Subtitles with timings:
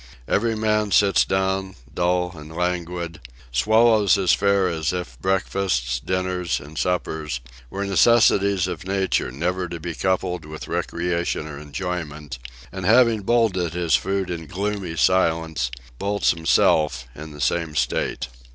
[0.27, 6.75] Every man sits down, dull and languid; swallows his fare as if breakfasts, dinners, and
[6.75, 7.39] suppers,
[7.69, 12.39] were necessities of nature never to be coupled with recreation or enjoyment;
[12.71, 15.69] and having bolted his food in a gloomy silence,
[15.99, 18.27] bolts himself, in the same state.